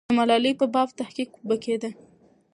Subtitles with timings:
[0.09, 1.89] د ملالۍ په باب تحقیق به کېده.